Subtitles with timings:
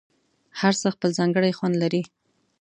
[0.59, 2.01] هر څه خپل ځانګړی خوند لري.